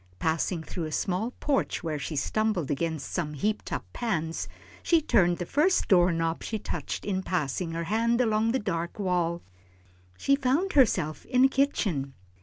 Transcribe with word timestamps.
Passing 0.17 0.63
through 0.63 0.85
a 0.85 0.91
small 0.91 1.29
porch 1.39 1.83
where 1.83 1.99
she 1.99 2.15
stumbled 2.15 2.71
against 2.71 3.11
some 3.11 3.35
heaped 3.35 3.71
up 3.71 3.85
pans, 3.93 4.47
she 4.81 4.99
turned 4.99 5.37
the 5.37 5.45
first 5.45 5.87
door 5.87 6.11
knob 6.11 6.41
she 6.43 6.57
touched 6.57 7.05
in 7.05 7.21
passing 7.21 7.73
her 7.73 7.83
hand 7.83 8.19
around 8.19 8.51
the 8.51 8.57
dark 8.57 8.97
wall. 8.97 9.43
She 10.17 10.35
found 10.35 10.73
herself 10.73 11.23
in 11.27 11.45
a 11.45 11.49
kitchen. 11.49 12.15